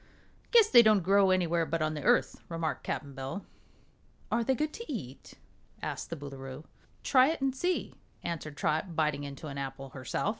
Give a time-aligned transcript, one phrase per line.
[0.49, 3.45] "Guess they don't grow anywhere but on the Earth," remarked Cap'n Bill.
[4.31, 5.35] "Are they good to eat?"
[5.79, 6.63] asked the Boolooroo.
[7.03, 7.93] "Try it and see,"
[8.23, 10.29] answered Trot, biting into an apple herself.